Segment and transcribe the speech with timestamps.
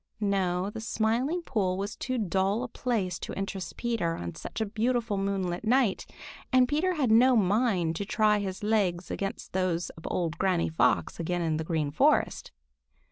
[0.19, 4.65] No, the Smiling Pool was too dull a place to interest Peter on such a
[4.65, 6.07] beautiful moonlight night,
[6.51, 11.19] and Peter had no mind to try his legs against those of old Granny Fox
[11.19, 12.51] again in the Green Forest.